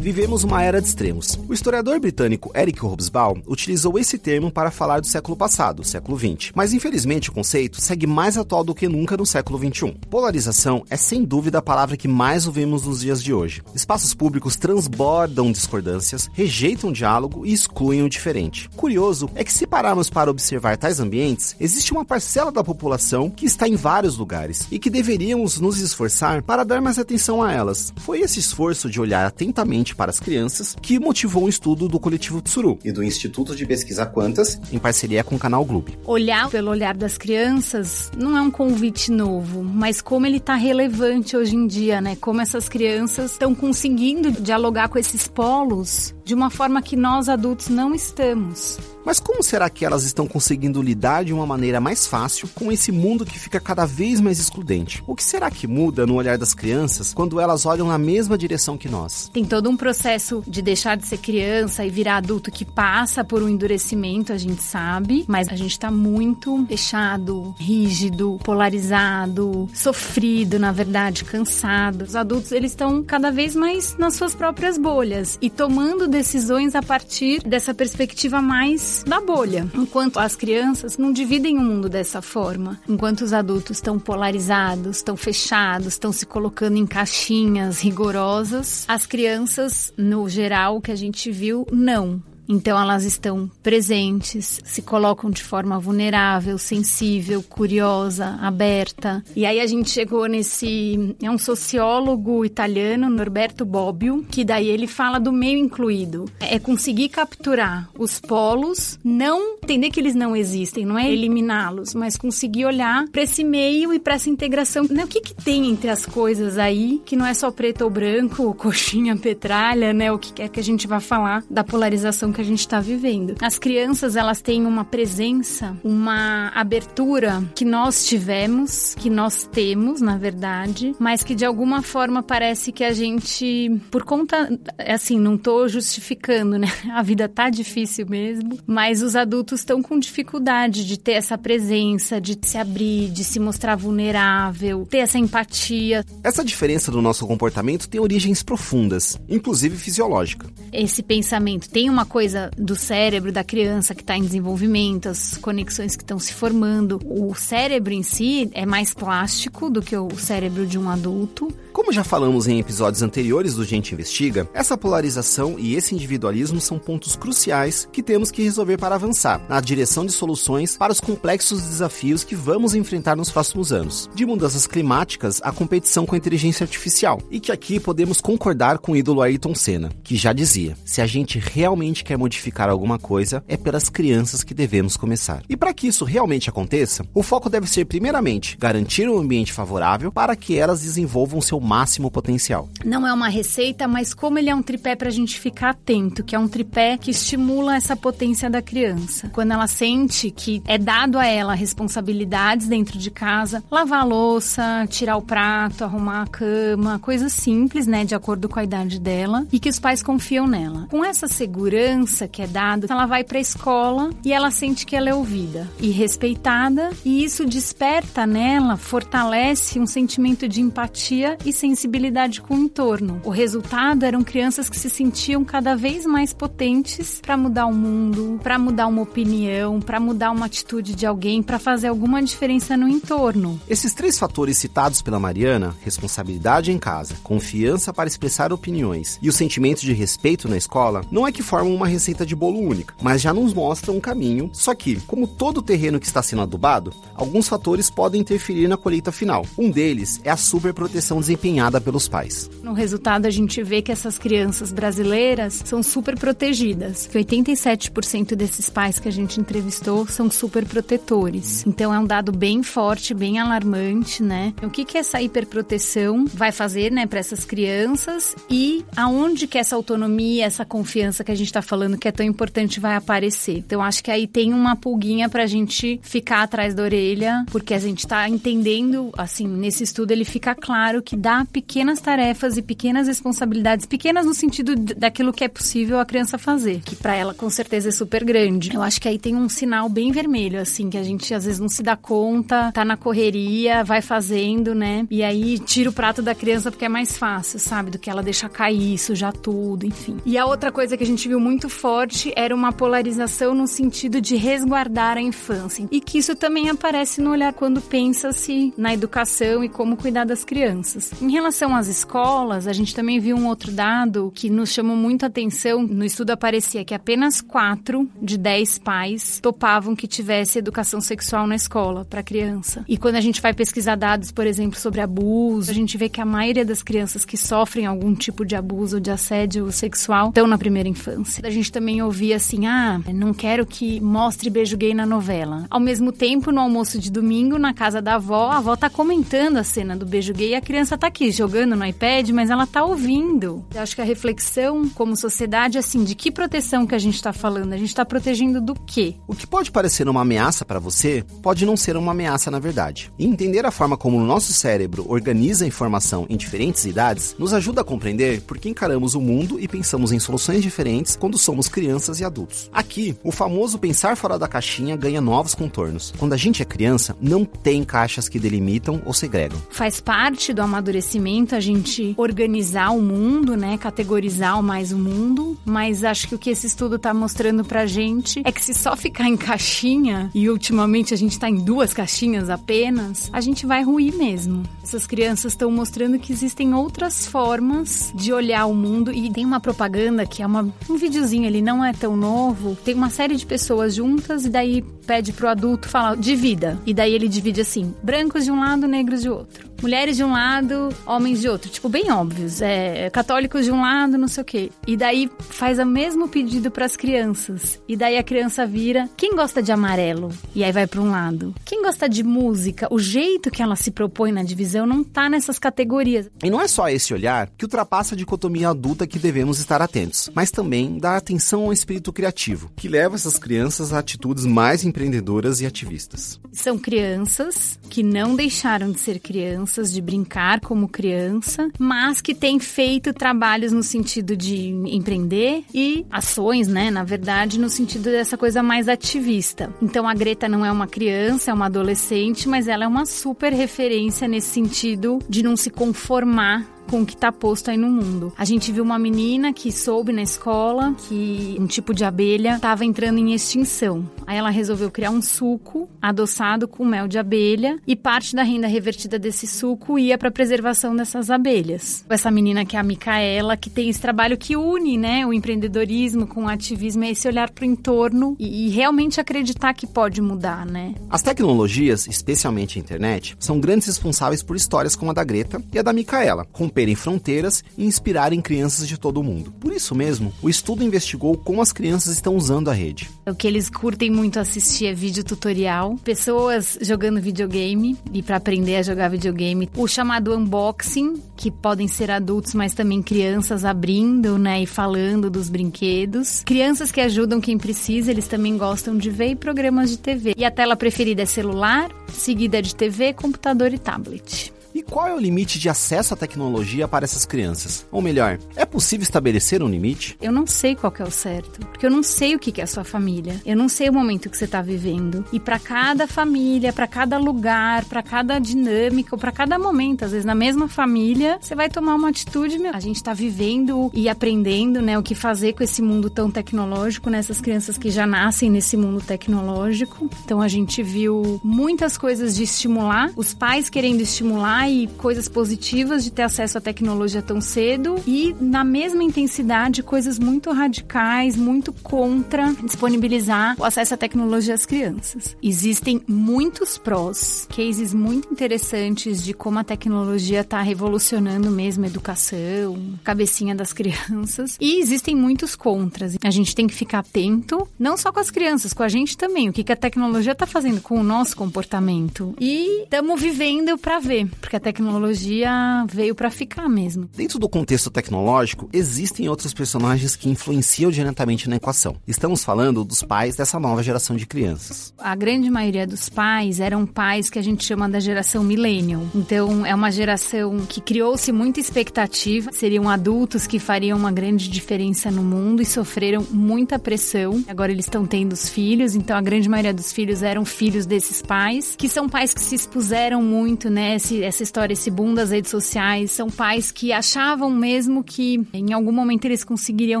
Vivemos 0.04 0.44
uma 0.44 0.62
era 0.62 0.82
de 0.82 0.86
extremos. 0.86 1.40
O 1.48 1.54
historiador 1.54 1.98
britânico 1.98 2.52
Eric 2.54 2.84
Hobsbawm 2.84 3.40
utilizou 3.46 3.98
esse 3.98 4.18
termo 4.18 4.50
para 4.50 4.70
falar 4.70 5.00
do 5.00 5.06
século 5.06 5.34
passado, 5.34 5.82
século 5.82 6.18
XX. 6.18 6.52
Mas 6.54 6.74
infelizmente 6.74 7.30
o 7.30 7.32
conceito 7.32 7.80
segue 7.80 8.06
mais 8.06 8.36
atual 8.36 8.62
do 8.62 8.74
que 8.74 8.86
nunca 8.86 9.16
no 9.16 9.24
século 9.24 9.58
XXI. 9.58 9.96
Polarização 10.10 10.84
é 10.90 10.96
sem 10.98 11.24
dúvida 11.24 11.56
a 11.56 11.62
palavra 11.62 11.96
que 11.96 12.06
mais 12.06 12.46
ouvimos 12.46 12.82
nos 12.82 13.00
dias 13.00 13.22
de 13.22 13.32
hoje. 13.32 13.62
Espaços 13.74 14.12
públicos 14.12 14.56
transbordam 14.56 15.50
discordâncias, 15.50 16.28
rejeitam 16.34 16.92
diálogo 16.92 17.46
e 17.46 17.54
excluem 17.54 18.02
o 18.02 18.10
diferente. 18.10 18.68
Curioso 18.76 19.30
é 19.34 19.42
que 19.42 19.54
se 19.54 19.66
pararmos 19.66 20.10
para 20.10 20.30
observar 20.30 20.76
tais 20.76 21.00
ambientes, 21.00 21.56
existe 21.58 21.92
uma 21.92 22.04
parcela 22.04 22.52
da 22.52 22.62
população 22.62 23.30
que 23.30 23.46
está 23.46 23.66
em 23.66 23.74
vários 23.74 24.18
lugares 24.18 24.68
e 24.70 24.78
que 24.78 24.90
deveríamos 24.90 25.58
nos 25.58 25.80
esforçar 25.80 26.42
para 26.42 26.62
dar 26.62 26.82
mais 26.82 26.98
atenção 26.98 27.42
a 27.42 27.50
elas. 27.50 27.90
Foi 27.96 28.20
esse 28.20 28.38
esforço 28.38 28.90
de 28.90 29.00
olhar 29.00 29.24
atentamente 29.24 29.93
para 29.94 30.10
as 30.10 30.20
crianças, 30.20 30.76
que 30.80 30.98
motivou 30.98 31.44
um 31.44 31.48
estudo 31.48 31.88
do 31.88 32.00
coletivo 32.00 32.42
Tsuru 32.42 32.78
e 32.84 32.92
do 32.92 33.02
Instituto 33.02 33.54
de 33.54 33.66
Pesquisa 33.66 34.04
Quantas, 34.06 34.60
em 34.72 34.78
parceria 34.78 35.24
com 35.24 35.36
o 35.36 35.38
canal 35.38 35.64
Globo. 35.64 35.92
Olhar 36.04 36.48
pelo 36.50 36.70
olhar 36.70 36.96
das 36.96 37.16
crianças 37.16 38.10
não 38.16 38.36
é 38.36 38.42
um 38.42 38.50
convite 38.50 39.10
novo, 39.10 39.62
mas 39.62 40.00
como 40.00 40.26
ele 40.26 40.38
está 40.38 40.54
relevante 40.54 41.36
hoje 41.36 41.54
em 41.54 41.66
dia, 41.66 42.00
né? 42.00 42.16
Como 42.16 42.40
essas 42.40 42.68
crianças 42.68 43.32
estão 43.32 43.54
conseguindo 43.54 44.30
dialogar 44.30 44.88
com 44.88 44.98
esses 44.98 45.28
polos 45.28 46.14
de 46.24 46.34
uma 46.34 46.50
forma 46.50 46.80
que 46.80 46.96
nós 46.96 47.28
adultos 47.28 47.68
não 47.68 47.94
estamos. 47.94 48.78
Mas 49.04 49.20
como 49.20 49.42
será 49.42 49.68
que 49.68 49.84
elas 49.84 50.04
estão 50.04 50.26
conseguindo 50.26 50.80
lidar 50.80 51.24
de 51.24 51.32
uma 51.32 51.44
maneira 51.44 51.78
mais 51.78 52.06
fácil 52.06 52.48
com 52.54 52.72
esse 52.72 52.90
mundo 52.90 53.26
que 53.26 53.38
fica 53.38 53.60
cada 53.60 53.84
vez 53.84 54.18
mais 54.18 54.38
excludente? 54.38 55.04
O 55.06 55.14
que 55.14 55.22
será 55.22 55.50
que 55.50 55.66
muda 55.66 56.06
no 56.06 56.14
olhar 56.14 56.38
das 56.38 56.54
crianças 56.54 57.12
quando 57.12 57.38
elas 57.38 57.66
olham 57.66 57.86
na 57.86 57.98
mesma 57.98 58.38
direção 58.38 58.78
que 58.78 58.88
nós? 58.88 59.28
Tem 59.32 59.44
todo 59.44 59.68
um 59.68 59.76
processo 59.84 60.42
de 60.46 60.62
deixar 60.62 60.96
de 60.96 61.06
ser 61.06 61.18
criança 61.18 61.84
e 61.84 61.90
virar 61.90 62.16
adulto 62.16 62.50
que 62.50 62.64
passa 62.64 63.22
por 63.22 63.42
um 63.42 63.50
endurecimento, 63.50 64.32
a 64.32 64.38
gente 64.38 64.62
sabe, 64.62 65.26
mas 65.28 65.46
a 65.50 65.56
gente 65.56 65.78
tá 65.78 65.90
muito 65.90 66.64
fechado, 66.66 67.54
rígido, 67.58 68.40
polarizado, 68.42 69.68
sofrido, 69.74 70.58
na 70.58 70.72
verdade, 70.72 71.22
cansado. 71.22 72.00
Os 72.00 72.16
adultos, 72.16 72.50
eles 72.50 72.72
estão 72.72 73.02
cada 73.02 73.30
vez 73.30 73.54
mais 73.54 73.94
nas 73.98 74.14
suas 74.14 74.34
próprias 74.34 74.78
bolhas 74.78 75.38
e 75.42 75.50
tomando 75.50 76.08
decisões 76.08 76.74
a 76.74 76.82
partir 76.82 77.42
dessa 77.42 77.74
perspectiva 77.74 78.40
mais 78.40 79.04
da 79.06 79.20
bolha. 79.20 79.68
Enquanto 79.74 80.18
as 80.18 80.34
crianças 80.34 80.96
não 80.96 81.12
dividem 81.12 81.58
o 81.58 81.60
mundo 81.60 81.90
dessa 81.90 82.22
forma, 82.22 82.80
enquanto 82.88 83.20
os 83.20 83.34
adultos 83.34 83.76
estão 83.76 83.98
polarizados, 83.98 84.96
estão 84.96 85.14
fechados, 85.14 85.88
estão 85.88 86.10
se 86.10 86.24
colocando 86.24 86.78
em 86.78 86.86
caixinhas 86.86 87.80
rigorosas, 87.80 88.86
as 88.88 89.04
crianças, 89.04 89.73
no 89.96 90.28
geral, 90.28 90.80
que 90.80 90.90
a 90.92 90.96
gente 90.96 91.30
viu, 91.30 91.66
não. 91.72 92.22
Então 92.48 92.80
elas 92.80 93.04
estão 93.04 93.50
presentes, 93.62 94.60
se 94.64 94.82
colocam 94.82 95.30
de 95.30 95.42
forma 95.42 95.78
vulnerável, 95.78 96.58
sensível, 96.58 97.42
curiosa, 97.42 98.38
aberta. 98.40 99.24
E 99.34 99.46
aí 99.46 99.60
a 99.60 99.66
gente 99.66 99.90
chegou 99.90 100.26
nesse 100.26 101.14
é 101.22 101.30
um 101.30 101.38
sociólogo 101.38 102.44
italiano, 102.44 103.08
Norberto 103.08 103.64
Bobbio, 103.64 104.24
que 104.30 104.44
daí 104.44 104.68
ele 104.68 104.86
fala 104.86 105.18
do 105.18 105.32
meio 105.32 105.58
incluído. 105.58 106.26
É 106.40 106.58
conseguir 106.58 107.08
capturar 107.08 107.88
os 107.98 108.20
polos, 108.20 108.98
não 109.02 109.56
entender 109.62 109.90
que 109.90 110.00
eles 110.00 110.14
não 110.14 110.36
existem, 110.36 110.84
não 110.84 110.98
é 110.98 111.10
eliminá-los, 111.10 111.94
mas 111.94 112.16
conseguir 112.16 112.66
olhar 112.66 113.06
para 113.08 113.22
esse 113.22 113.42
meio 113.42 113.92
e 113.92 113.98
para 113.98 114.14
essa 114.14 114.28
integração. 114.28 114.86
Né? 114.90 115.04
O 115.04 115.08
que, 115.08 115.20
que 115.20 115.34
tem 115.34 115.70
entre 115.70 115.90
as 115.90 116.04
coisas 116.04 116.58
aí 116.58 117.00
que 117.04 117.16
não 117.16 117.26
é 117.26 117.34
só 117.34 117.50
preto 117.50 117.82
ou 117.82 117.90
branco, 117.90 118.54
coxinha, 118.54 119.16
petralha, 119.16 119.92
né? 119.92 120.12
O 120.12 120.18
que 120.18 120.32
quer 120.32 120.48
que 120.48 120.60
a 120.60 120.62
gente 120.62 120.86
vá 120.86 121.00
falar 121.00 121.44
da 121.50 121.64
polarização 121.64 122.32
que 122.34 122.40
a 122.40 122.44
gente 122.44 122.60
está 122.60 122.80
vivendo. 122.80 123.36
As 123.40 123.58
crianças, 123.58 124.16
elas 124.16 124.42
têm 124.42 124.66
uma 124.66 124.84
presença, 124.84 125.76
uma 125.82 126.48
abertura 126.54 127.42
que 127.54 127.64
nós 127.64 128.06
tivemos, 128.06 128.94
que 128.96 129.08
nós 129.08 129.48
temos, 129.50 130.00
na 130.00 130.18
verdade, 130.18 130.94
mas 130.98 131.22
que 131.22 131.34
de 131.34 131.44
alguma 131.44 131.82
forma 131.82 132.22
parece 132.22 132.72
que 132.72 132.84
a 132.84 132.92
gente, 132.92 133.80
por 133.90 134.04
conta, 134.04 134.58
assim, 134.78 135.18
não 135.18 135.38
tô 135.38 135.68
justificando, 135.68 136.58
né? 136.58 136.68
A 136.92 137.02
vida 137.02 137.28
tá 137.28 137.48
difícil 137.48 138.06
mesmo, 138.08 138.58
mas 138.66 139.02
os 139.02 139.16
adultos 139.16 139.60
estão 139.60 139.82
com 139.82 139.98
dificuldade 139.98 140.84
de 140.84 140.98
ter 140.98 141.12
essa 141.12 141.38
presença, 141.38 142.20
de 142.20 142.38
se 142.42 142.58
abrir, 142.58 143.10
de 143.10 143.24
se 143.24 143.38
mostrar 143.38 143.76
vulnerável, 143.76 144.86
ter 144.86 144.98
essa 144.98 145.18
empatia. 145.18 146.04
Essa 146.22 146.44
diferença 146.44 146.90
do 146.90 147.00
nosso 147.00 147.26
comportamento 147.26 147.88
tem 147.88 148.00
origens 148.00 148.42
profundas, 148.42 149.18
inclusive 149.28 149.76
fisiológica. 149.76 150.48
Esse 150.72 151.02
pensamento 151.02 151.68
tem 151.68 151.88
uma 151.88 152.04
coisa 152.04 152.23
coisa 152.24 152.50
do 152.56 152.74
cérebro 152.74 153.30
da 153.30 153.44
criança 153.44 153.94
que 153.94 154.00
está 154.00 154.16
em 154.16 154.22
desenvolvimento, 154.22 155.10
as 155.10 155.36
conexões 155.36 155.94
que 155.94 156.02
estão 156.02 156.18
se 156.18 156.32
formando. 156.32 156.98
O 157.04 157.34
cérebro 157.34 157.92
em 157.92 158.02
si 158.02 158.48
é 158.54 158.64
mais 158.64 158.94
plástico 158.94 159.68
do 159.68 159.82
que 159.82 159.94
o 159.94 160.08
cérebro 160.16 160.66
de 160.66 160.78
um 160.78 160.88
adulto. 160.88 161.54
Como 161.70 161.92
já 161.92 162.04
falamos 162.04 162.46
em 162.46 162.60
episódios 162.60 163.02
anteriores 163.02 163.56
do 163.56 163.64
Gente 163.64 163.92
Investiga, 163.92 164.48
essa 164.54 164.78
polarização 164.78 165.56
e 165.58 165.74
esse 165.74 165.94
individualismo 165.94 166.60
são 166.60 166.78
pontos 166.78 167.16
cruciais 167.16 167.86
que 167.92 168.02
temos 168.02 168.30
que 168.30 168.42
resolver 168.44 168.78
para 168.78 168.94
avançar 168.94 169.44
na 169.48 169.60
direção 169.60 170.06
de 170.06 170.12
soluções 170.12 170.76
para 170.78 170.92
os 170.92 171.00
complexos 171.00 171.60
desafios 171.62 172.22
que 172.24 172.36
vamos 172.36 172.76
enfrentar 172.76 173.16
nos 173.16 173.30
próximos 173.30 173.72
anos, 173.72 174.08
de 174.14 174.24
mudanças 174.24 174.66
climáticas 174.66 175.42
à 175.42 175.50
competição 175.50 176.06
com 176.06 176.14
a 176.14 176.18
inteligência 176.18 176.64
artificial, 176.64 177.20
e 177.28 177.40
que 177.40 177.50
aqui 177.50 177.80
podemos 177.80 178.20
concordar 178.20 178.78
com 178.78 178.92
o 178.92 178.96
ídolo 178.96 179.20
Ayrton 179.20 179.54
Senna, 179.54 179.90
que 180.04 180.16
já 180.16 180.32
dizia: 180.32 180.76
se 180.84 181.02
a 181.02 181.06
gente 181.06 181.40
realmente 181.40 182.04
quer 182.04 182.13
modificar 182.16 182.68
alguma 182.68 182.98
coisa, 182.98 183.44
é 183.48 183.56
pelas 183.56 183.88
crianças 183.88 184.42
que 184.42 184.54
devemos 184.54 184.96
começar. 184.96 185.42
E 185.48 185.56
para 185.56 185.74
que 185.74 185.86
isso 185.86 186.04
realmente 186.04 186.48
aconteça, 186.48 187.04
o 187.14 187.22
foco 187.22 187.50
deve 187.50 187.68
ser 187.68 187.84
primeiramente 187.84 188.56
garantir 188.58 189.08
um 189.08 189.18
ambiente 189.18 189.52
favorável 189.52 190.10
para 190.10 190.36
que 190.36 190.56
elas 190.56 190.82
desenvolvam 190.82 191.40
seu 191.40 191.60
máximo 191.60 192.10
potencial. 192.10 192.68
Não 192.84 193.06
é 193.06 193.12
uma 193.12 193.28
receita, 193.28 193.86
mas 193.86 194.14
como 194.14 194.38
ele 194.38 194.50
é 194.50 194.54
um 194.54 194.62
tripé 194.62 194.96
para 194.96 195.08
a 195.08 195.12
gente 195.12 195.38
ficar 195.38 195.70
atento, 195.70 196.24
que 196.24 196.34
é 196.34 196.38
um 196.38 196.48
tripé 196.48 196.96
que 196.96 197.10
estimula 197.10 197.76
essa 197.76 197.96
potência 197.96 198.48
da 198.48 198.62
criança. 198.62 199.28
Quando 199.32 199.52
ela 199.52 199.66
sente 199.66 200.30
que 200.30 200.62
é 200.66 200.78
dado 200.78 201.18
a 201.18 201.26
ela 201.26 201.54
responsabilidades 201.54 202.68
dentro 202.68 202.98
de 202.98 203.10
casa, 203.10 203.62
lavar 203.70 204.00
a 204.00 204.04
louça, 204.04 204.86
tirar 204.88 205.16
o 205.16 205.22
prato, 205.22 205.84
arrumar 205.84 206.22
a 206.22 206.26
cama, 206.26 206.98
coisas 206.98 207.32
simples, 207.32 207.86
né, 207.86 208.04
de 208.04 208.14
acordo 208.14 208.48
com 208.48 208.58
a 208.58 208.64
idade 208.64 209.00
dela, 209.00 209.46
e 209.52 209.58
que 209.58 209.68
os 209.68 209.78
pais 209.78 210.02
confiam 210.02 210.46
nela. 210.46 210.86
Com 210.90 211.04
essa 211.04 211.28
segurança 211.28 212.03
que 212.28 212.42
é 212.42 212.46
dada, 212.46 212.86
ela 212.90 213.06
vai 213.06 213.24
para 213.24 213.38
a 213.38 213.40
escola 213.40 214.10
e 214.24 214.32
ela 214.32 214.50
sente 214.50 214.86
que 214.86 214.94
ela 214.94 215.08
é 215.08 215.14
ouvida 215.14 215.70
e 215.80 215.90
respeitada, 215.90 216.90
e 217.04 217.24
isso 217.24 217.44
desperta 217.44 218.26
nela, 218.26 218.76
fortalece 218.76 219.78
um 219.78 219.86
sentimento 219.86 220.48
de 220.48 220.60
empatia 220.60 221.36
e 221.44 221.52
sensibilidade 221.52 222.40
com 222.40 222.54
o 222.54 222.58
entorno. 222.58 223.20
O 223.24 223.30
resultado 223.30 224.04
eram 224.04 224.22
crianças 224.22 224.68
que 224.68 224.78
se 224.78 224.90
sentiam 224.90 225.44
cada 225.44 225.74
vez 225.74 226.04
mais 226.06 226.32
potentes 226.32 227.20
para 227.20 227.36
mudar 227.36 227.66
o 227.66 227.74
mundo, 227.74 228.38
para 228.42 228.58
mudar 228.58 228.86
uma 228.86 229.02
opinião, 229.02 229.80
para 229.80 229.98
mudar 229.98 230.30
uma 230.30 230.46
atitude 230.46 230.94
de 230.94 231.06
alguém, 231.06 231.42
para 231.42 231.58
fazer 231.58 231.88
alguma 231.88 232.22
diferença 232.22 232.76
no 232.76 232.88
entorno. 232.88 233.60
Esses 233.68 233.94
três 233.94 234.18
fatores 234.18 234.58
citados 234.58 235.02
pela 235.02 235.18
Mariana, 235.18 235.74
responsabilidade 235.82 236.70
em 236.70 236.78
casa, 236.78 237.16
confiança 237.22 237.92
para 237.92 238.08
expressar 238.08 238.52
opiniões 238.52 239.18
e 239.22 239.28
o 239.28 239.32
sentimento 239.32 239.80
de 239.80 239.92
respeito 239.92 240.48
na 240.48 240.56
escola, 240.56 241.02
não 241.10 241.26
é 241.26 241.32
que 241.32 241.42
formam 241.42 241.74
uma 241.74 241.86
receita 241.94 242.26
de 242.26 242.36
bolo 242.36 242.60
única, 242.60 242.94
mas 243.02 243.22
já 243.22 243.32
nos 243.32 243.54
mostram 243.54 243.96
um 243.96 244.00
caminho. 244.00 244.50
Só 244.52 244.74
que, 244.74 245.00
como 245.00 245.26
todo 245.26 245.62
terreno 245.62 245.98
que 245.98 246.06
está 246.06 246.22
sendo 246.22 246.42
adubado, 246.42 246.92
alguns 247.14 247.48
fatores 247.48 247.90
podem 247.90 248.20
interferir 248.20 248.68
na 248.68 248.76
colheita 248.76 249.10
final. 249.10 249.44
Um 249.58 249.70
deles 249.70 250.20
é 250.24 250.30
a 250.30 250.36
superproteção 250.36 251.20
desempenhada 251.20 251.80
pelos 251.80 252.08
pais. 252.08 252.50
No 252.62 252.72
resultado, 252.72 253.26
a 253.26 253.30
gente 253.30 253.62
vê 253.62 253.82
que 253.82 253.92
essas 253.92 254.18
crianças 254.18 254.72
brasileiras 254.72 255.62
são 255.64 255.82
super 255.82 256.18
protegidas. 256.18 257.06
Que 257.06 257.18
87% 257.18 258.34
desses 258.34 258.68
pais 258.70 258.98
que 258.98 259.08
a 259.08 259.12
gente 259.12 259.40
entrevistou 259.40 260.06
são 260.06 260.30
super 260.30 260.64
protetores. 260.66 261.64
Então 261.66 261.94
é 261.94 261.98
um 261.98 262.06
dado 262.06 262.32
bem 262.32 262.62
forte, 262.62 263.14
bem 263.14 263.38
alarmante, 263.38 264.22
né? 264.22 264.52
O 264.62 264.70
que 264.70 264.84
que 264.84 264.98
essa 264.98 265.20
hiperproteção 265.20 266.24
vai 266.26 266.50
fazer, 266.50 266.90
né, 266.90 267.06
para 267.06 267.18
essas 267.18 267.44
crianças 267.44 268.34
e 268.50 268.84
aonde 268.96 269.46
que 269.46 269.58
essa 269.58 269.76
autonomia, 269.76 270.44
essa 270.44 270.64
confiança 270.64 271.22
que 271.22 271.30
a 271.30 271.34
gente 271.34 271.48
está 271.48 271.62
falando 271.62 271.83
que 271.98 272.08
é 272.08 272.12
tão 272.12 272.24
importante 272.24 272.80
vai 272.80 272.96
aparecer. 272.96 273.58
Então 273.58 273.82
acho 273.82 274.02
que 274.02 274.10
aí 274.10 274.26
tem 274.26 274.52
uma 274.52 274.76
pulguinha 274.76 275.28
para 275.28 275.44
a 275.44 275.46
gente 275.46 276.00
ficar 276.02 276.42
atrás 276.42 276.74
da 276.74 276.82
orelha, 276.82 277.44
porque 277.50 277.74
a 277.74 277.78
gente 277.78 278.00
está 278.00 278.28
entendendo, 278.28 279.10
assim, 279.16 279.46
nesse 279.46 279.84
estudo 279.84 280.10
ele 280.10 280.24
fica 280.24 280.54
claro 280.54 281.02
que 281.02 281.16
dá 281.16 281.44
pequenas 281.50 282.00
tarefas 282.00 282.56
e 282.56 282.62
pequenas 282.62 283.06
responsabilidades, 283.06 283.86
pequenas 283.86 284.26
no 284.26 284.34
sentido 284.34 284.74
daquilo 284.76 285.32
que 285.32 285.44
é 285.44 285.48
possível 285.48 285.98
a 285.98 286.04
criança 286.04 286.38
fazer, 286.38 286.80
que 286.84 286.96
para 286.96 287.14
ela 287.14 287.34
com 287.34 287.48
certeza 287.50 287.88
é 287.88 287.92
super 287.92 288.24
grande. 288.24 288.74
Eu 288.74 288.82
acho 288.82 289.00
que 289.00 289.08
aí 289.08 289.18
tem 289.18 289.36
um 289.36 289.48
sinal 289.48 289.88
bem 289.88 290.12
vermelho, 290.12 290.60
assim, 290.60 290.90
que 290.90 290.98
a 290.98 291.02
gente 291.02 291.32
às 291.34 291.44
vezes 291.44 291.60
não 291.60 291.68
se 291.68 291.82
dá 291.82 291.96
conta, 291.96 292.72
tá 292.72 292.84
na 292.84 292.96
correria, 292.96 293.84
vai 293.84 294.00
fazendo, 294.00 294.74
né? 294.74 295.06
E 295.10 295.22
aí 295.22 295.58
tira 295.58 295.90
o 295.90 295.92
prato 295.92 296.22
da 296.22 296.34
criança 296.34 296.70
porque 296.70 296.84
é 296.84 296.88
mais 296.88 297.16
fácil, 297.16 297.58
sabe? 297.58 297.90
Do 297.90 297.98
que 297.98 298.10
ela 298.10 298.22
deixar 298.22 298.48
cair, 298.48 298.98
sujar 298.98 299.32
tudo, 299.32 299.86
enfim. 299.86 300.16
E 300.24 300.38
a 300.38 300.46
outra 300.46 300.70
coisa 300.70 300.96
que 300.96 301.04
a 301.04 301.06
gente 301.06 301.28
viu 301.28 301.40
muito 301.64 301.68
forte 301.68 302.30
era 302.36 302.54
uma 302.54 302.72
polarização 302.72 303.54
no 303.54 303.66
sentido 303.66 304.20
de 304.20 304.36
resguardar 304.36 305.16
a 305.16 305.22
infância. 305.22 305.88
E 305.90 305.98
que 305.98 306.18
isso 306.18 306.36
também 306.36 306.68
aparece 306.68 307.22
no 307.22 307.30
olhar 307.30 307.54
quando 307.54 307.80
pensa-se 307.80 308.74
na 308.76 308.92
educação 308.92 309.64
e 309.64 309.68
como 309.68 309.96
cuidar 309.96 310.24
das 310.24 310.44
crianças. 310.44 311.10
Em 311.22 311.30
relação 311.30 311.74
às 311.74 311.86
escolas, 311.86 312.66
a 312.66 312.72
gente 312.74 312.94
também 312.94 313.18
viu 313.18 313.34
um 313.34 313.46
outro 313.46 313.72
dado 313.72 314.30
que 314.34 314.50
nos 314.50 314.72
chamou 314.72 314.94
muito 314.94 315.24
a 315.24 315.28
atenção. 315.28 315.82
No 315.82 316.04
estudo 316.04 316.30
aparecia 316.30 316.84
que 316.84 316.92
apenas 316.92 317.40
4 317.40 318.10
de 318.20 318.36
10 318.36 318.78
pais 318.78 319.40
topavam 319.40 319.96
que 319.96 320.06
tivesse 320.06 320.58
educação 320.58 321.00
sexual 321.00 321.46
na 321.46 321.54
escola 321.54 322.04
para 322.04 322.22
criança. 322.22 322.84
E 322.86 322.98
quando 322.98 323.16
a 323.16 323.22
gente 323.22 323.40
vai 323.40 323.54
pesquisar 323.54 323.96
dados, 323.96 324.30
por 324.30 324.46
exemplo, 324.46 324.78
sobre 324.78 325.00
abuso, 325.00 325.70
a 325.70 325.74
gente 325.74 325.96
vê 325.96 326.10
que 326.10 326.20
a 326.20 326.26
maioria 326.26 326.64
das 326.64 326.82
crianças 326.82 327.24
que 327.24 327.38
sofrem 327.38 327.86
algum 327.86 328.14
tipo 328.14 328.44
de 328.44 328.54
abuso 328.54 328.96
ou 328.96 329.00
de 329.00 329.10
assédio 329.10 329.72
sexual 329.72 330.28
estão 330.28 330.46
na 330.46 330.58
primeira 330.58 330.88
infância. 330.88 331.40
Gente 331.54 331.70
também 331.70 332.02
ouvia 332.02 332.34
assim: 332.34 332.66
ah, 332.66 333.00
não 333.14 333.32
quero 333.32 333.64
que 333.64 334.00
mostre 334.00 334.50
beijo 334.50 334.76
gay 334.76 334.92
na 334.92 335.06
novela. 335.06 335.66
Ao 335.70 335.78
mesmo 335.78 336.10
tempo, 336.10 336.50
no 336.50 336.60
almoço 336.60 336.98
de 336.98 337.12
domingo, 337.12 337.60
na 337.60 337.72
casa 337.72 338.02
da 338.02 338.16
avó, 338.16 338.50
a 338.50 338.56
avó 338.56 338.74
tá 338.74 338.90
comentando 338.90 339.58
a 339.58 339.62
cena 339.62 339.96
do 339.96 340.04
beijo 340.04 340.34
gay 340.34 340.50
e 340.50 340.54
a 340.56 340.60
criança 340.60 340.98
tá 340.98 341.06
aqui 341.06 341.30
jogando 341.30 341.76
no 341.76 341.86
iPad, 341.86 342.28
mas 342.30 342.50
ela 342.50 342.66
tá 342.66 342.84
ouvindo. 342.84 343.64
Eu 343.72 343.82
acho 343.82 343.94
que 343.94 344.00
a 344.02 344.04
reflexão 344.04 344.88
como 344.88 345.16
sociedade, 345.16 345.78
assim, 345.78 346.02
de 346.02 346.16
que 346.16 346.32
proteção 346.32 346.88
que 346.88 346.94
a 346.96 346.98
gente 346.98 347.22
tá 347.22 347.32
falando? 347.32 347.72
A 347.72 347.76
gente 347.76 347.94
tá 347.94 348.04
protegendo 348.04 348.60
do 348.60 348.74
quê? 348.74 349.14
O 349.28 349.34
que 349.34 349.46
pode 349.46 349.70
parecer 349.70 350.08
uma 350.08 350.22
ameaça 350.22 350.64
para 350.64 350.80
você 350.80 351.24
pode 351.40 351.64
não 351.64 351.76
ser 351.76 351.96
uma 351.96 352.10
ameaça 352.10 352.50
na 352.50 352.58
verdade. 352.58 353.12
E 353.16 353.24
entender 353.24 353.64
a 353.64 353.70
forma 353.70 353.96
como 353.96 354.16
o 354.16 354.26
nosso 354.26 354.52
cérebro 354.52 355.06
organiza 355.08 355.64
a 355.64 355.68
informação 355.68 356.26
em 356.28 356.36
diferentes 356.36 356.84
idades 356.84 357.36
nos 357.38 357.52
ajuda 357.52 357.82
a 357.82 357.84
compreender 357.84 358.40
por 358.40 358.58
que 358.58 358.68
encaramos 358.68 359.14
o 359.14 359.20
mundo 359.20 359.60
e 359.60 359.68
pensamos 359.68 360.10
em 360.10 360.18
soluções 360.18 360.60
diferentes 360.60 361.14
quando 361.14 361.43
somos 361.44 361.68
crianças 361.68 362.20
e 362.20 362.24
adultos. 362.24 362.70
Aqui, 362.72 363.16
o 363.22 363.30
famoso 363.30 363.78
pensar 363.78 364.16
fora 364.16 364.38
da 364.38 364.48
caixinha 364.48 364.96
ganha 364.96 365.20
novos 365.20 365.54
contornos. 365.54 366.12
Quando 366.18 366.32
a 366.32 366.36
gente 366.36 366.62
é 366.62 366.64
criança, 366.64 367.16
não 367.20 367.44
tem 367.44 367.84
caixas 367.84 368.28
que 368.28 368.38
delimitam 368.38 369.02
ou 369.04 369.12
segregam. 369.12 369.60
Faz 369.70 370.00
parte 370.00 370.52
do 370.52 370.62
amadurecimento 370.62 371.54
a 371.54 371.60
gente 371.60 372.14
organizar 372.16 372.90
o 372.90 373.00
mundo, 373.00 373.56
né, 373.56 373.76
categorizar 373.78 374.62
mais 374.62 374.92
o 374.92 374.98
mundo, 374.98 375.56
mas 375.64 376.04
acho 376.04 376.28
que 376.28 376.34
o 376.34 376.38
que 376.38 376.50
esse 376.50 376.66
estudo 376.66 376.96
está 376.96 377.12
mostrando 377.12 377.64
pra 377.64 377.86
gente 377.86 378.42
é 378.44 378.50
que 378.50 378.64
se 378.64 378.74
só 378.74 378.96
ficar 378.96 379.28
em 379.28 379.36
caixinha 379.36 380.30
e 380.34 380.48
ultimamente 380.48 381.12
a 381.12 381.16
gente 381.16 381.32
está 381.32 381.48
em 381.48 381.56
duas 381.56 381.92
caixinhas 381.92 382.48
apenas, 382.48 383.28
a 383.32 383.40
gente 383.40 383.66
vai 383.66 383.82
ruir 383.82 384.14
mesmo. 384.16 384.62
Essas 384.82 385.06
crianças 385.06 385.52
estão 385.52 385.70
mostrando 385.70 386.18
que 386.18 386.32
existem 386.32 386.74
outras 386.74 387.26
formas 387.26 388.12
de 388.14 388.32
olhar 388.32 388.66
o 388.66 388.74
mundo 388.74 389.12
e 389.12 389.30
tem 389.30 389.44
uma 389.44 389.60
propaganda 389.60 390.26
que 390.26 390.42
é 390.42 390.46
uma, 390.46 390.72
um 390.88 390.96
videozinho, 390.96 391.33
ele 391.42 391.60
não 391.60 391.84
é 391.84 391.92
tão 391.92 392.16
novo, 392.16 392.76
tem 392.84 392.94
uma 392.94 393.10
série 393.10 393.34
de 393.34 393.44
pessoas 393.44 393.96
juntas 393.96 394.46
e 394.46 394.48
daí 394.48 394.82
pede 395.06 395.32
pro 395.32 395.48
adulto 395.48 395.88
falar 395.88 396.16
divida. 396.16 396.78
E 396.86 396.94
daí 396.94 397.12
ele 397.12 397.28
divide 397.28 397.60
assim: 397.60 397.92
brancos 398.02 398.44
de 398.44 398.52
um 398.52 398.60
lado, 398.60 398.86
negros 398.86 399.22
de 399.22 399.28
outro 399.28 399.73
mulheres 399.82 400.16
de 400.16 400.24
um 400.24 400.32
lado, 400.32 400.88
homens 401.06 401.40
de 401.40 401.48
outro. 401.48 401.70
Tipo, 401.70 401.88
bem 401.88 402.10
óbvios. 402.10 402.60
É, 402.60 403.10
católicos 403.10 403.64
de 403.64 403.72
um 403.72 403.80
lado, 403.80 404.16
não 404.16 404.28
sei 404.28 404.42
o 404.42 404.44
quê. 404.44 404.70
E 404.86 404.96
daí 404.96 405.30
faz 405.38 405.78
o 405.78 405.86
mesmo 405.86 406.28
pedido 406.28 406.70
para 406.70 406.84
as 406.84 406.96
crianças. 406.96 407.80
E 407.88 407.96
daí 407.96 408.16
a 408.16 408.22
criança 408.22 408.66
vira: 408.66 409.08
quem 409.16 409.34
gosta 409.34 409.62
de 409.62 409.72
amarelo? 409.72 410.30
E 410.54 410.64
aí 410.64 410.72
vai 410.72 410.86
para 410.86 411.00
um 411.00 411.10
lado. 411.10 411.54
Quem 411.64 411.82
gosta 411.82 412.08
de 412.08 412.22
música? 412.22 412.88
O 412.90 412.98
jeito 412.98 413.50
que 413.50 413.62
ela 413.62 413.76
se 413.76 413.90
propõe 413.90 414.32
na 414.32 414.42
divisão 414.42 414.86
não 414.86 415.04
tá 415.04 415.28
nessas 415.28 415.58
categorias. 415.58 416.30
E 416.42 416.50
não 416.50 416.60
é 416.60 416.68
só 416.68 416.88
esse 416.88 417.12
olhar 417.12 417.50
que 417.56 417.64
ultrapassa 417.64 418.14
a 418.14 418.18
dicotomia 418.18 418.70
adulta 418.70 419.06
que 419.06 419.18
devemos 419.18 419.58
estar 419.58 419.82
atentos, 419.82 420.30
mas 420.34 420.50
também 420.50 420.98
dá 420.98 421.16
atenção 421.16 421.64
ao 421.64 421.72
espírito 421.72 422.12
criativo, 422.12 422.70
que 422.76 422.88
leva 422.88 423.14
essas 423.14 423.38
crianças 423.38 423.92
a 423.92 423.98
atitudes 423.98 424.46
mais 424.46 424.84
empreendedoras 424.84 425.60
e 425.60 425.66
ativistas. 425.66 426.40
São 426.52 426.78
crianças 426.78 427.78
que 427.90 428.02
não 428.02 428.34
deixaram 428.34 428.90
de 428.90 429.00
ser 429.00 429.18
crianças 429.18 429.63
crianças, 429.64 429.92
de 429.92 430.00
brincar 430.00 430.60
como 430.60 430.88
criança, 430.88 431.70
mas 431.78 432.20
que 432.20 432.34
tem 432.34 432.58
feito 432.58 433.12
trabalhos 433.12 433.72
no 433.72 433.82
sentido 433.82 434.36
de 434.36 434.68
empreender 434.86 435.64
e 435.72 436.06
ações, 436.10 436.68
né, 436.68 436.90
na 436.90 437.02
verdade, 437.02 437.58
no 437.58 437.68
sentido 437.68 438.04
dessa 438.04 438.36
coisa 438.36 438.62
mais 438.62 438.88
ativista. 438.88 439.72
Então 439.80 440.08
a 440.08 440.14
Greta 440.14 440.48
não 440.48 440.64
é 440.64 440.70
uma 440.70 440.86
criança, 440.86 441.50
é 441.50 441.54
uma 441.54 441.66
adolescente, 441.66 442.48
mas 442.48 442.68
ela 442.68 442.84
é 442.84 442.88
uma 442.88 443.06
super 443.06 443.52
referência 443.52 444.28
nesse 444.28 444.48
sentido 444.48 445.18
de 445.28 445.42
não 445.42 445.56
se 445.56 445.70
conformar 445.70 446.73
com 446.90 447.02
o 447.02 447.06
que 447.06 447.14
está 447.14 447.32
posto 447.32 447.70
aí 447.70 447.76
no 447.76 447.88
mundo. 447.90 448.32
A 448.36 448.44
gente 448.44 448.72
viu 448.72 448.84
uma 448.84 448.98
menina 448.98 449.52
que 449.52 449.70
soube 449.72 450.12
na 450.12 450.22
escola 450.22 450.94
que 451.08 451.56
um 451.58 451.66
tipo 451.66 451.94
de 451.94 452.04
abelha 452.04 452.56
estava 452.56 452.84
entrando 452.84 453.18
em 453.18 453.34
extinção. 453.34 454.08
Aí 454.26 454.36
ela 454.36 454.50
resolveu 454.50 454.90
criar 454.90 455.10
um 455.10 455.22
suco 455.22 455.88
adoçado 456.00 456.66
com 456.66 456.84
mel 456.84 457.08
de 457.08 457.18
abelha 457.18 457.78
e 457.86 457.96
parte 457.96 458.34
da 458.34 458.42
renda 458.42 458.66
revertida 458.66 459.18
desse 459.18 459.46
suco 459.46 459.98
ia 459.98 460.16
para 460.18 460.28
a 460.28 460.32
preservação 460.32 460.94
dessas 460.94 461.30
abelhas. 461.30 462.04
Essa 462.08 462.30
menina 462.30 462.64
que 462.64 462.76
é 462.76 462.80
a 462.80 462.82
Micaela, 462.82 463.56
que 463.56 463.70
tem 463.70 463.88
esse 463.88 464.00
trabalho 464.00 464.36
que 464.36 464.56
une, 464.56 464.96
né, 464.96 465.26
o 465.26 465.32
empreendedorismo 465.32 466.26
com 466.26 466.44
o 466.44 466.48
ativismo, 466.48 467.04
é 467.04 467.10
esse 467.10 467.26
olhar 467.26 467.50
para 467.50 467.62
o 467.62 467.66
entorno 467.66 468.36
e, 468.38 468.66
e 468.66 468.70
realmente 468.70 469.20
acreditar 469.20 469.74
que 469.74 469.86
pode 469.86 470.20
mudar, 470.20 470.64
né? 470.64 470.94
As 471.10 471.22
tecnologias, 471.22 472.06
especialmente 472.06 472.78
a 472.78 472.80
internet, 472.80 473.36
são 473.38 473.60
grandes 473.60 473.86
responsáveis 473.86 474.42
por 474.42 474.56
histórias 474.56 474.96
como 474.96 475.10
a 475.10 475.14
da 475.14 475.24
Greta 475.24 475.62
e 475.72 475.78
a 475.78 475.82
da 475.82 475.92
Micaela, 475.92 476.46
com 476.52 476.68
romperem 476.74 476.96
fronteiras 476.96 477.62
e 477.78 477.84
inspirarem 477.84 478.40
crianças 478.40 478.88
de 478.88 478.98
todo 478.98 479.18
o 479.18 479.22
mundo. 479.22 479.52
Por 479.60 479.72
isso 479.72 479.94
mesmo, 479.94 480.32
o 480.42 480.48
estudo 480.48 480.82
investigou 480.82 481.36
como 481.36 481.62
as 481.62 481.72
crianças 481.72 482.12
estão 482.14 482.34
usando 482.34 482.68
a 482.68 482.72
rede. 482.72 483.08
O 483.26 483.34
que 483.34 483.46
eles 483.46 483.70
curtem 483.70 484.10
muito 484.10 484.40
assistir 484.40 484.86
é 484.86 484.92
vídeo 484.92 485.22
tutorial, 485.22 485.96
pessoas 486.02 486.76
jogando 486.80 487.20
videogame 487.20 487.96
e 488.12 488.22
para 488.22 488.36
aprender 488.36 488.76
a 488.76 488.82
jogar 488.82 489.08
videogame, 489.08 489.70
o 489.76 489.86
chamado 489.86 490.34
unboxing, 490.34 491.22
que 491.36 491.50
podem 491.50 491.86
ser 491.86 492.10
adultos, 492.10 492.54
mas 492.54 492.74
também 492.74 493.02
crianças 493.02 493.64
abrindo, 493.64 494.36
né, 494.36 494.62
e 494.62 494.66
falando 494.66 495.30
dos 495.30 495.48
brinquedos. 495.48 496.42
Crianças 496.44 496.90
que 496.90 497.00
ajudam 497.00 497.40
quem 497.40 497.56
precisa, 497.56 498.10
eles 498.10 498.26
também 498.26 498.58
gostam 498.58 498.96
de 498.96 499.10
ver 499.10 499.28
e 499.28 499.36
programas 499.36 499.90
de 499.90 499.98
TV. 499.98 500.34
E 500.36 500.44
a 500.44 500.50
tela 500.50 500.74
preferida 500.74 501.22
é 501.22 501.26
celular, 501.26 501.90
seguida 502.12 502.60
de 502.60 502.74
TV, 502.74 503.12
computador 503.12 503.72
e 503.72 503.78
tablet. 503.78 504.53
Qual 504.90 505.06
é 505.06 505.14
o 505.14 505.18
limite 505.18 505.58
de 505.58 505.68
acesso 505.68 506.14
à 506.14 506.16
tecnologia 506.16 506.86
para 506.86 507.04
essas 507.04 507.24
crianças? 507.24 507.86
Ou 507.90 508.00
melhor, 508.00 508.38
é 508.54 508.64
possível 508.64 509.02
estabelecer 509.02 509.62
um 509.62 509.68
limite? 509.68 510.16
Eu 510.20 510.32
não 510.32 510.46
sei 510.46 510.74
qual 510.74 510.92
é 510.98 511.02
o 511.02 511.10
certo, 511.10 511.60
porque 511.66 511.86
eu 511.86 511.90
não 511.90 512.02
sei 512.02 512.34
o 512.34 512.38
que 512.38 512.60
é 512.60 512.64
a 512.64 512.66
sua 512.66 512.84
família. 512.84 513.40
Eu 513.44 513.56
não 513.56 513.68
sei 513.68 513.88
o 513.88 513.92
momento 513.92 514.30
que 514.30 514.36
você 514.36 514.44
está 514.44 514.62
vivendo. 514.62 515.24
E 515.32 515.40
para 515.40 515.58
cada 515.58 516.06
família, 516.06 516.72
para 516.72 516.86
cada 516.86 517.18
lugar, 517.18 517.84
para 517.86 518.02
cada 518.02 518.38
dinâmica, 518.38 519.16
para 519.16 519.32
cada 519.32 519.58
momento, 519.58 520.04
às 520.04 520.12
vezes 520.12 520.24
na 520.24 520.34
mesma 520.34 520.68
família, 520.68 521.38
você 521.40 521.54
vai 521.54 521.68
tomar 521.68 521.94
uma 521.94 522.08
atitude. 522.08 522.54
A 522.66 522.80
gente 522.80 522.96
está 522.96 523.12
vivendo 523.12 523.90
e 523.92 524.08
aprendendo, 524.08 524.80
né, 524.80 524.98
o 524.98 525.02
que 525.02 525.14
fazer 525.14 525.54
com 525.54 525.62
esse 525.62 525.82
mundo 525.82 526.08
tão 526.10 526.30
tecnológico, 526.30 527.10
nessas 527.10 527.38
né, 527.38 527.44
crianças 527.44 527.78
que 527.78 527.90
já 527.90 528.06
nascem 528.06 528.50
nesse 528.50 528.76
mundo 528.76 529.00
tecnológico. 529.00 530.08
Então 530.24 530.40
a 530.40 530.48
gente 530.48 530.82
viu 530.82 531.40
muitas 531.42 531.96
coisas 531.96 532.34
de 532.34 532.42
estimular, 532.42 533.10
os 533.16 533.34
pais 533.34 533.68
querendo 533.68 534.00
estimular 534.00 534.68
coisas 534.96 535.28
positivas 535.28 536.02
de 536.02 536.10
ter 536.10 536.22
acesso 536.22 536.58
à 536.58 536.60
tecnologia 536.60 537.20
tão 537.20 537.40
cedo 537.40 537.96
e 538.06 538.34
na 538.40 538.64
mesma 538.64 539.02
intensidade 539.02 539.82
coisas 539.82 540.18
muito 540.18 540.50
radicais, 540.50 541.36
muito 541.36 541.72
contra 541.72 542.52
disponibilizar 542.62 543.54
o 543.58 543.64
acesso 543.64 543.94
à 543.94 543.96
tecnologia 543.96 544.54
às 544.54 544.64
crianças. 544.64 545.36
Existem 545.42 546.00
muitos 546.08 546.78
prós, 546.78 547.46
cases 547.54 547.92
muito 547.92 548.32
interessantes 548.32 549.22
de 549.22 549.34
como 549.34 549.58
a 549.58 549.64
tecnologia 549.64 550.40
está 550.40 550.62
revolucionando 550.62 551.50
mesmo 551.50 551.84
a 551.84 551.88
educação, 551.88 552.76
a 553.02 553.04
cabecinha 553.04 553.54
das 553.54 553.72
crianças 553.72 554.56
e 554.60 554.80
existem 554.80 555.14
muitos 555.14 555.54
contras. 555.54 556.16
A 556.22 556.30
gente 556.30 556.54
tem 556.54 556.66
que 556.66 556.74
ficar 556.74 557.00
atento, 557.00 557.68
não 557.78 557.96
só 557.96 558.10
com 558.10 558.20
as 558.20 558.30
crianças, 558.30 558.72
com 558.72 558.82
a 558.82 558.88
gente 558.88 559.16
também, 559.16 559.48
o 559.48 559.52
que, 559.52 559.62
que 559.62 559.72
a 559.72 559.76
tecnologia 559.76 560.32
está 560.32 560.46
fazendo 560.46 560.80
com 560.80 560.98
o 560.98 561.02
nosso 561.02 561.36
comportamento. 561.36 562.34
E 562.40 562.84
estamos 562.84 563.20
vivendo 563.20 563.76
para 563.76 563.98
ver, 563.98 564.26
porque 564.40 564.54
que 564.54 564.56
a 564.56 564.60
tecnologia 564.64 565.84
veio 565.92 566.14
para 566.14 566.30
ficar 566.30 566.68
mesmo. 566.68 567.08
Dentro 567.14 567.38
do 567.38 567.48
contexto 567.48 567.90
tecnológico, 567.90 568.68
existem 568.72 569.28
outros 569.28 569.52
personagens 569.52 570.16
que 570.16 570.30
influenciam 570.30 570.90
diretamente 570.90 571.48
na 571.50 571.56
equação. 571.56 571.96
Estamos 572.08 572.42
falando 572.42 572.82
dos 572.82 573.02
pais 573.02 573.36
dessa 573.36 573.60
nova 573.60 573.82
geração 573.82 574.16
de 574.16 574.26
crianças. 574.26 574.94
A 574.96 575.14
grande 575.14 575.50
maioria 575.50 575.86
dos 575.86 576.08
pais 576.08 576.60
eram 576.60 576.86
pais 576.86 577.28
que 577.28 577.38
a 577.38 577.42
gente 577.42 577.62
chama 577.62 577.88
da 577.88 578.00
geração 578.00 578.42
millennial. 578.42 579.02
Então, 579.14 579.66
é 579.66 579.74
uma 579.74 579.92
geração 579.92 580.64
que 580.66 580.80
criou-se 580.80 581.30
muita 581.30 581.60
expectativa, 581.60 582.50
seriam 582.50 582.88
adultos 582.88 583.46
que 583.46 583.58
fariam 583.58 583.98
uma 583.98 584.10
grande 584.10 584.48
diferença 584.48 585.10
no 585.10 585.22
mundo 585.22 585.60
e 585.60 585.66
sofreram 585.66 586.26
muita 586.30 586.78
pressão. 586.78 587.44
Agora 587.46 587.70
eles 587.70 587.84
estão 587.84 588.06
tendo 588.06 588.32
os 588.32 588.48
filhos, 588.48 588.94
então 588.94 589.16
a 589.16 589.20
grande 589.20 589.48
maioria 589.48 589.74
dos 589.74 589.92
filhos 589.92 590.22
eram 590.22 590.44
filhos 590.44 590.86
desses 590.86 591.20
pais, 591.20 591.74
que 591.76 591.88
são 591.88 592.08
pais 592.08 592.32
que 592.32 592.40
se 592.40 592.54
expuseram 592.54 593.22
muito, 593.22 593.68
né, 593.68 593.96
essa 594.22 594.42
história, 594.54 594.72
esse 594.72 594.88
boom 594.88 595.14
das 595.14 595.30
redes 595.32 595.50
sociais, 595.50 596.12
são 596.12 596.30
pais 596.30 596.70
que 596.70 596.92
achavam 596.92 597.50
mesmo 597.50 598.04
que 598.04 598.40
em 598.52 598.72
algum 598.72 598.92
momento 598.92 599.24
eles 599.24 599.42
conseguiriam 599.42 600.00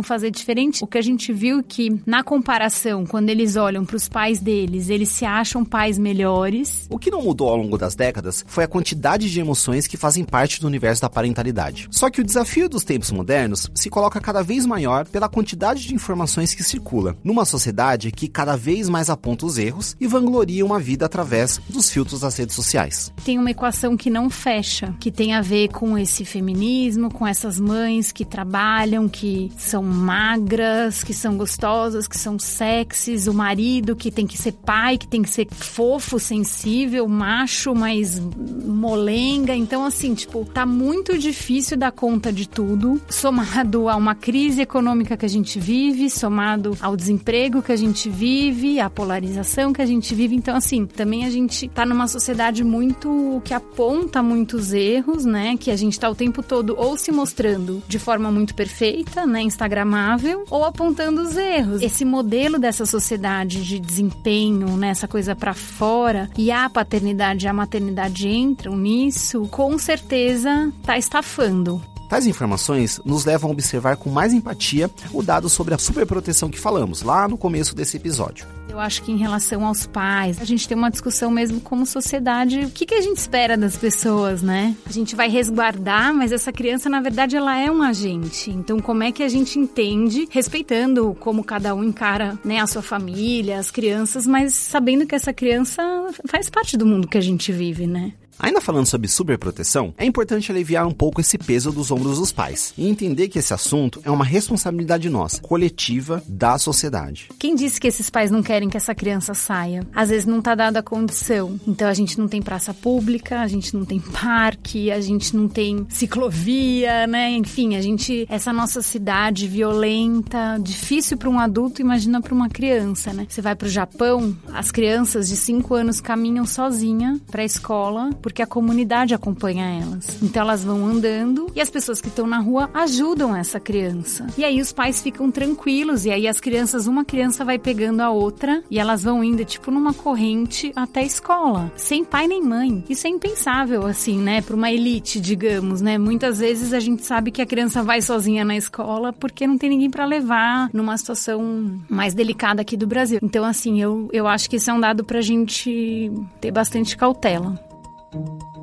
fazer 0.00 0.30
diferente. 0.30 0.84
O 0.84 0.86
que 0.86 0.96
a 0.96 1.02
gente 1.02 1.32
viu 1.32 1.60
que 1.60 2.00
na 2.06 2.22
comparação, 2.22 3.04
quando 3.04 3.30
eles 3.30 3.56
olham 3.56 3.84
para 3.84 3.96
os 3.96 4.08
pais 4.08 4.38
deles, 4.38 4.90
eles 4.90 5.08
se 5.08 5.24
acham 5.24 5.64
pais 5.64 5.98
melhores. 5.98 6.86
O 6.88 7.00
que 7.00 7.10
não 7.10 7.20
mudou 7.20 7.48
ao 7.48 7.56
longo 7.56 7.76
das 7.76 7.96
décadas 7.96 8.44
foi 8.46 8.62
a 8.62 8.68
quantidade 8.68 9.28
de 9.28 9.40
emoções 9.40 9.88
que 9.88 9.96
fazem 9.96 10.22
parte 10.22 10.60
do 10.60 10.68
universo 10.68 11.02
da 11.02 11.10
parentalidade. 11.10 11.88
Só 11.90 12.08
que 12.08 12.20
o 12.20 12.24
desafio 12.24 12.68
dos 12.68 12.84
tempos 12.84 13.10
modernos 13.10 13.68
se 13.74 13.90
coloca 13.90 14.20
cada 14.20 14.40
vez 14.40 14.64
maior 14.64 15.04
pela 15.04 15.28
quantidade 15.28 15.84
de 15.84 15.96
informações 15.96 16.54
que 16.54 16.62
circula, 16.62 17.16
numa 17.24 17.44
sociedade 17.44 18.12
que 18.12 18.28
cada 18.28 18.56
vez 18.56 18.88
mais 18.88 19.10
aponta 19.10 19.46
os 19.46 19.58
erros 19.58 19.96
e 20.00 20.06
vangloria 20.06 20.64
uma 20.64 20.78
vida 20.78 21.06
através 21.06 21.60
dos 21.68 21.90
filtros 21.90 22.20
das 22.20 22.36
redes 22.36 22.54
sociais. 22.54 23.12
Tem 23.24 23.36
uma 23.36 23.50
equação 23.50 23.96
que 23.96 24.08
não 24.08 24.30
fecha, 24.44 24.94
que 25.00 25.10
tem 25.10 25.32
a 25.32 25.40
ver 25.40 25.68
com 25.68 25.96
esse 25.96 26.22
feminismo, 26.22 27.10
com 27.10 27.26
essas 27.26 27.58
mães 27.58 28.12
que 28.12 28.26
trabalham, 28.26 29.08
que 29.08 29.50
são 29.56 29.82
magras, 29.82 31.02
que 31.02 31.14
são 31.14 31.38
gostosas, 31.38 32.06
que 32.06 32.18
são 32.18 32.38
sexys, 32.38 33.26
o 33.26 33.32
marido 33.32 33.96
que 33.96 34.10
tem 34.10 34.26
que 34.26 34.36
ser 34.36 34.52
pai, 34.52 34.98
que 34.98 35.08
tem 35.08 35.22
que 35.22 35.30
ser 35.30 35.48
fofo, 35.50 36.20
sensível, 36.20 37.08
macho, 37.08 37.74
mas 37.74 38.20
molenga. 38.20 39.56
Então, 39.56 39.82
assim, 39.82 40.12
tipo, 40.14 40.44
tá 40.44 40.66
muito 40.66 41.16
difícil 41.16 41.78
dar 41.78 41.90
conta 41.90 42.30
de 42.30 42.46
tudo, 42.46 43.00
somado 43.08 43.88
a 43.88 43.96
uma 43.96 44.14
crise 44.14 44.60
econômica 44.60 45.16
que 45.16 45.24
a 45.24 45.28
gente 45.28 45.58
vive, 45.58 46.10
somado 46.10 46.76
ao 46.82 46.94
desemprego 46.94 47.62
que 47.62 47.72
a 47.72 47.76
gente 47.76 48.10
vive, 48.10 48.78
à 48.78 48.90
polarização 48.90 49.72
que 49.72 49.80
a 49.80 49.86
gente 49.86 50.14
vive. 50.14 50.36
Então, 50.36 50.54
assim, 50.54 50.84
também 50.84 51.24
a 51.24 51.30
gente 51.30 51.66
tá 51.68 51.86
numa 51.86 52.06
sociedade 52.06 52.62
muito 52.62 53.40
que 53.42 53.54
aponta 53.54 54.22
muitos 54.34 54.72
erros, 54.72 55.24
né? 55.24 55.56
Que 55.56 55.70
a 55.70 55.76
gente 55.76 55.98
tá 55.98 56.10
o 56.10 56.14
tempo 56.14 56.42
todo 56.42 56.74
ou 56.76 56.96
se 56.96 57.12
mostrando 57.12 57.80
de 57.86 58.00
forma 58.00 58.32
muito 58.32 58.54
perfeita, 58.54 59.24
né? 59.24 59.42
Instagramável, 59.42 60.44
ou 60.50 60.64
apontando 60.64 61.22
os 61.22 61.36
erros. 61.36 61.80
Esse 61.80 62.04
modelo 62.04 62.58
dessa 62.58 62.84
sociedade 62.84 63.64
de 63.64 63.78
desempenho, 63.78 64.76
né? 64.76 64.88
Essa 64.88 65.06
coisa 65.06 65.36
para 65.36 65.54
fora 65.54 66.28
e 66.36 66.50
a 66.50 66.68
paternidade 66.68 67.46
e 67.46 67.48
a 67.48 67.52
maternidade 67.52 68.28
entram 68.28 68.76
nisso, 68.76 69.46
com 69.50 69.78
certeza 69.78 70.72
tá 70.82 70.98
estafando. 70.98 71.93
Tais 72.08 72.26
informações 72.26 73.00
nos 73.04 73.24
levam 73.24 73.50
a 73.50 73.52
observar 73.52 73.96
com 73.96 74.10
mais 74.10 74.32
empatia 74.32 74.90
o 75.12 75.22
dado 75.22 75.48
sobre 75.48 75.74
a 75.74 75.78
superproteção 75.78 76.50
que 76.50 76.58
falamos 76.58 77.02
lá 77.02 77.26
no 77.26 77.38
começo 77.38 77.74
desse 77.74 77.96
episódio. 77.96 78.46
Eu 78.68 78.80
acho 78.80 79.04
que 79.04 79.12
em 79.12 79.16
relação 79.16 79.64
aos 79.64 79.86
pais, 79.86 80.40
a 80.40 80.44
gente 80.44 80.66
tem 80.66 80.76
uma 80.76 80.90
discussão 80.90 81.30
mesmo 81.30 81.60
como 81.60 81.86
sociedade, 81.86 82.64
o 82.64 82.70
que, 82.70 82.84
que 82.84 82.94
a 82.94 83.00
gente 83.00 83.18
espera 83.18 83.56
das 83.56 83.76
pessoas, 83.76 84.42
né? 84.42 84.74
A 84.84 84.90
gente 84.90 85.14
vai 85.14 85.28
resguardar, 85.28 86.12
mas 86.12 86.32
essa 86.32 86.52
criança, 86.52 86.88
na 86.88 87.00
verdade, 87.00 87.36
ela 87.36 87.56
é 87.56 87.70
um 87.70 87.82
agente. 87.82 88.50
Então, 88.50 88.80
como 88.80 89.04
é 89.04 89.12
que 89.12 89.22
a 89.22 89.28
gente 89.28 89.60
entende, 89.60 90.26
respeitando 90.28 91.16
como 91.20 91.44
cada 91.44 91.72
um 91.72 91.84
encara 91.84 92.36
né, 92.44 92.58
a 92.58 92.66
sua 92.66 92.82
família, 92.82 93.60
as 93.60 93.70
crianças, 93.70 94.26
mas 94.26 94.54
sabendo 94.54 95.06
que 95.06 95.14
essa 95.14 95.32
criança 95.32 95.82
faz 96.26 96.50
parte 96.50 96.76
do 96.76 96.84
mundo 96.84 97.06
que 97.06 97.18
a 97.18 97.22
gente 97.22 97.52
vive, 97.52 97.86
né? 97.86 98.12
Ainda 98.38 98.60
falando 98.60 98.86
sobre 98.86 99.08
superproteção, 99.08 99.94
é 99.96 100.04
importante 100.04 100.50
aliviar 100.50 100.86
um 100.86 100.92
pouco 100.92 101.20
esse 101.20 101.38
peso 101.38 101.70
dos 101.70 101.90
ombros 101.90 102.18
dos 102.18 102.32
pais 102.32 102.74
e 102.76 102.88
entender 102.88 103.28
que 103.28 103.38
esse 103.38 103.54
assunto 103.54 104.00
é 104.04 104.10
uma 104.10 104.24
responsabilidade 104.24 105.08
nossa, 105.08 105.40
coletiva 105.40 106.22
da 106.26 106.58
sociedade. 106.58 107.28
Quem 107.38 107.54
disse 107.54 107.80
que 107.80 107.86
esses 107.86 108.10
pais 108.10 108.30
não 108.30 108.42
querem 108.42 108.68
que 108.68 108.76
essa 108.76 108.94
criança 108.94 109.34
saia? 109.34 109.86
Às 109.94 110.08
vezes 110.08 110.26
não 110.26 110.38
está 110.38 110.54
dada 110.54 110.80
a 110.80 110.82
condição. 110.82 111.58
Então 111.66 111.88
a 111.88 111.94
gente 111.94 112.18
não 112.18 112.28
tem 112.28 112.42
praça 112.42 112.74
pública, 112.74 113.40
a 113.40 113.48
gente 113.48 113.74
não 113.74 113.84
tem 113.84 114.00
parque, 114.00 114.90
a 114.90 115.00
gente 115.00 115.36
não 115.36 115.48
tem 115.48 115.86
ciclovia, 115.88 117.06
né? 117.06 117.30
Enfim, 117.30 117.76
a 117.76 117.80
gente 117.80 118.26
essa 118.28 118.52
nossa 118.52 118.82
cidade 118.82 119.46
violenta, 119.46 120.58
difícil 120.60 121.16
para 121.16 121.30
um 121.30 121.38
adulto, 121.38 121.80
imagina 121.80 122.20
para 122.20 122.34
uma 122.34 122.48
criança, 122.48 123.12
né? 123.12 123.26
Você 123.28 123.40
vai 123.40 123.54
para 123.54 123.66
o 123.66 123.70
Japão, 123.70 124.36
as 124.52 124.70
crianças 124.70 125.28
de 125.28 125.36
5 125.36 125.74
anos 125.74 126.00
caminham 126.00 126.46
sozinha 126.46 127.20
para 127.30 127.42
a 127.42 127.44
escola 127.44 128.10
porque 128.24 128.40
a 128.40 128.46
comunidade 128.46 129.12
acompanha 129.12 129.66
elas. 129.82 130.16
Então 130.22 130.40
elas 130.40 130.64
vão 130.64 130.86
andando 130.86 131.52
e 131.54 131.60
as 131.60 131.68
pessoas 131.68 132.00
que 132.00 132.08
estão 132.08 132.26
na 132.26 132.38
rua 132.38 132.70
ajudam 132.72 133.36
essa 133.36 133.60
criança. 133.60 134.26
E 134.38 134.42
aí 134.42 134.62
os 134.62 134.72
pais 134.72 135.02
ficam 135.02 135.30
tranquilos 135.30 136.06
e 136.06 136.10
aí 136.10 136.26
as 136.26 136.40
crianças, 136.40 136.86
uma 136.86 137.04
criança 137.04 137.44
vai 137.44 137.58
pegando 137.58 138.00
a 138.00 138.08
outra 138.08 138.64
e 138.70 138.78
elas 138.78 139.02
vão 139.02 139.22
indo 139.22 139.44
tipo 139.44 139.70
numa 139.70 139.92
corrente 139.92 140.72
até 140.74 141.00
a 141.00 141.04
escola, 141.04 141.70
sem 141.76 142.02
pai 142.02 142.26
nem 142.26 142.42
mãe. 142.42 142.82
Isso 142.88 143.06
é 143.06 143.10
impensável 143.10 143.84
assim, 143.84 144.16
né, 144.16 144.40
para 144.40 144.56
uma 144.56 144.72
elite, 144.72 145.20
digamos, 145.20 145.82
né? 145.82 145.98
Muitas 145.98 146.38
vezes 146.38 146.72
a 146.72 146.80
gente 146.80 147.04
sabe 147.04 147.30
que 147.30 147.42
a 147.42 147.46
criança 147.46 147.82
vai 147.82 148.00
sozinha 148.00 148.42
na 148.42 148.56
escola 148.56 149.12
porque 149.12 149.46
não 149.46 149.58
tem 149.58 149.68
ninguém 149.68 149.90
para 149.90 150.06
levar 150.06 150.70
numa 150.72 150.96
situação 150.96 151.78
mais 151.90 152.14
delicada 152.14 152.62
aqui 152.62 152.74
do 152.74 152.86
Brasil. 152.86 153.18
Então 153.22 153.44
assim, 153.44 153.82
eu, 153.82 154.08
eu 154.14 154.26
acho 154.26 154.48
que 154.48 154.56
isso 154.56 154.70
é 154.70 154.72
um 154.72 154.80
dado 154.80 155.04
pra 155.04 155.20
gente 155.20 156.10
ter 156.40 156.50
bastante 156.50 156.96
cautela. 156.96 157.73
Thank 158.14 158.42
you. 158.44 158.53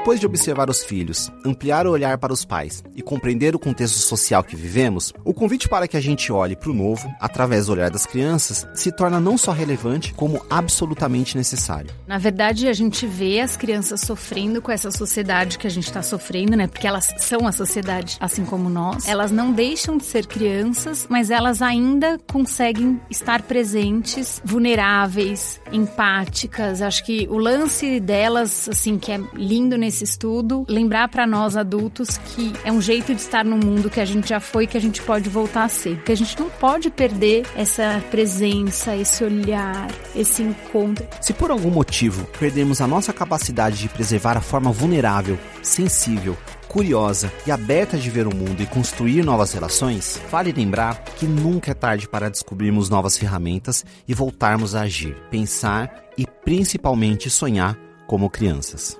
Depois 0.00 0.18
de 0.18 0.24
observar 0.24 0.70
os 0.70 0.82
filhos, 0.82 1.30
ampliar 1.44 1.86
o 1.86 1.90
olhar 1.90 2.16
para 2.16 2.32
os 2.32 2.42
pais 2.42 2.82
e 2.96 3.02
compreender 3.02 3.54
o 3.54 3.58
contexto 3.58 3.98
social 3.98 4.42
que 4.42 4.56
vivemos, 4.56 5.12
o 5.26 5.34
convite 5.34 5.68
para 5.68 5.86
que 5.86 5.94
a 5.94 6.00
gente 6.00 6.32
olhe 6.32 6.56
para 6.56 6.70
o 6.70 6.74
novo, 6.74 7.06
através 7.20 7.66
do 7.66 7.72
olhar 7.72 7.90
das 7.90 8.06
crianças, 8.06 8.66
se 8.74 8.90
torna 8.90 9.20
não 9.20 9.36
só 9.36 9.52
relevante, 9.52 10.14
como 10.14 10.42
absolutamente 10.48 11.36
necessário. 11.36 11.90
Na 12.06 12.16
verdade, 12.16 12.66
a 12.66 12.72
gente 12.72 13.06
vê 13.06 13.40
as 13.40 13.58
crianças 13.58 14.00
sofrendo 14.00 14.62
com 14.62 14.72
essa 14.72 14.90
sociedade 14.90 15.58
que 15.58 15.66
a 15.66 15.70
gente 15.70 15.88
está 15.88 16.00
sofrendo, 16.00 16.56
né? 16.56 16.66
Porque 16.66 16.86
elas 16.86 17.12
são 17.18 17.46
a 17.46 17.52
sociedade, 17.52 18.16
assim 18.20 18.46
como 18.46 18.70
nós. 18.70 19.06
Elas 19.06 19.30
não 19.30 19.52
deixam 19.52 19.98
de 19.98 20.06
ser 20.06 20.26
crianças, 20.26 21.06
mas 21.10 21.30
elas 21.30 21.60
ainda 21.60 22.18
conseguem 22.32 22.98
estar 23.10 23.42
presentes, 23.42 24.40
vulneráveis, 24.42 25.60
empáticas. 25.70 26.80
Acho 26.80 27.04
que 27.04 27.28
o 27.30 27.36
lance 27.36 28.00
delas, 28.00 28.66
assim, 28.66 28.98
que 28.98 29.12
é 29.12 29.20
lindo 29.34 29.76
nesse 29.76 29.89
nesse 29.90 30.04
estudo, 30.04 30.64
lembrar 30.68 31.08
para 31.08 31.26
nós 31.26 31.56
adultos 31.56 32.16
que 32.16 32.52
é 32.64 32.70
um 32.70 32.80
jeito 32.80 33.12
de 33.12 33.20
estar 33.20 33.44
no 33.44 33.56
mundo 33.56 33.90
que 33.90 33.98
a 33.98 34.04
gente 34.04 34.28
já 34.28 34.38
foi 34.38 34.64
que 34.64 34.76
a 34.76 34.80
gente 34.80 35.02
pode 35.02 35.28
voltar 35.28 35.64
a 35.64 35.68
ser. 35.68 36.00
Que 36.04 36.12
a 36.12 36.16
gente 36.16 36.38
não 36.38 36.48
pode 36.48 36.88
perder 36.90 37.44
essa 37.56 38.00
presença, 38.08 38.96
esse 38.96 39.24
olhar, 39.24 39.88
esse 40.14 40.44
encontro. 40.44 41.04
Se 41.20 41.32
por 41.32 41.50
algum 41.50 41.70
motivo 41.70 42.24
perdemos 42.38 42.80
a 42.80 42.86
nossa 42.86 43.12
capacidade 43.12 43.78
de 43.78 43.88
preservar 43.88 44.36
a 44.36 44.40
forma 44.40 44.70
vulnerável, 44.70 45.36
sensível, 45.60 46.38
curiosa 46.68 47.32
e 47.44 47.50
aberta 47.50 47.98
de 47.98 48.08
ver 48.10 48.28
o 48.28 48.34
mundo 48.34 48.62
e 48.62 48.66
construir 48.66 49.24
novas 49.24 49.52
relações, 49.52 50.22
vale 50.30 50.52
lembrar 50.52 51.02
que 51.16 51.26
nunca 51.26 51.72
é 51.72 51.74
tarde 51.74 52.08
para 52.08 52.30
descobrirmos 52.30 52.88
novas 52.88 53.18
ferramentas 53.18 53.84
e 54.06 54.14
voltarmos 54.14 54.76
a 54.76 54.82
agir, 54.82 55.16
pensar 55.32 56.04
e 56.16 56.24
principalmente 56.44 57.28
sonhar 57.28 57.76
como 58.06 58.28
crianças. 58.28 58.99